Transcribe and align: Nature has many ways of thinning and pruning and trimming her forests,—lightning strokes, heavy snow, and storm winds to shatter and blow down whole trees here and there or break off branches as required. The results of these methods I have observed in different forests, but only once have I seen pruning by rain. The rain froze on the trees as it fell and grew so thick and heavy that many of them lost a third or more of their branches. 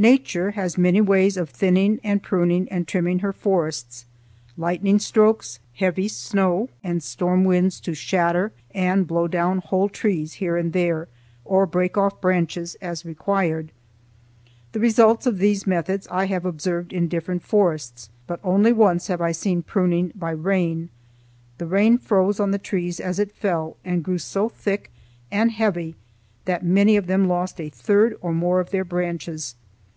Nature 0.00 0.52
has 0.52 0.78
many 0.78 1.00
ways 1.00 1.36
of 1.36 1.50
thinning 1.50 1.98
and 2.04 2.22
pruning 2.22 2.68
and 2.70 2.86
trimming 2.86 3.18
her 3.18 3.32
forests,—lightning 3.32 5.00
strokes, 5.00 5.58
heavy 5.74 6.06
snow, 6.06 6.68
and 6.84 7.02
storm 7.02 7.42
winds 7.44 7.80
to 7.80 7.92
shatter 7.92 8.52
and 8.72 9.08
blow 9.08 9.26
down 9.26 9.58
whole 9.58 9.88
trees 9.88 10.34
here 10.34 10.56
and 10.56 10.72
there 10.72 11.08
or 11.44 11.66
break 11.66 11.96
off 11.96 12.20
branches 12.20 12.76
as 12.76 13.04
required. 13.04 13.72
The 14.70 14.78
results 14.78 15.26
of 15.26 15.38
these 15.38 15.66
methods 15.66 16.06
I 16.12 16.26
have 16.26 16.44
observed 16.44 16.92
in 16.92 17.08
different 17.08 17.42
forests, 17.42 18.08
but 18.28 18.38
only 18.44 18.72
once 18.72 19.08
have 19.08 19.20
I 19.20 19.32
seen 19.32 19.64
pruning 19.64 20.12
by 20.14 20.30
rain. 20.30 20.90
The 21.58 21.66
rain 21.66 21.98
froze 21.98 22.38
on 22.38 22.52
the 22.52 22.58
trees 22.58 23.00
as 23.00 23.18
it 23.18 23.32
fell 23.32 23.76
and 23.84 24.04
grew 24.04 24.18
so 24.18 24.48
thick 24.48 24.92
and 25.32 25.50
heavy 25.50 25.96
that 26.44 26.64
many 26.64 26.96
of 26.96 27.08
them 27.08 27.26
lost 27.26 27.60
a 27.60 27.68
third 27.68 28.16
or 28.20 28.32
more 28.32 28.60
of 28.60 28.70
their 28.70 28.84
branches. 28.84 29.56